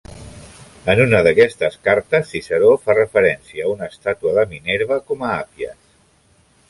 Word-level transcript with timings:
En 0.93 1.01
una 1.03 1.19
d'aquestes 1.27 1.77
cartes, 1.87 2.25
Ciceró 2.31 2.71
fa 2.87 2.95
referència 2.99 3.67
a 3.67 3.75
una 3.75 3.91
estàtua 3.93 4.35
de 4.39 4.47
Minerva 4.55 4.99
com 5.13 5.27
a 5.29 5.35
Appias. 5.45 5.81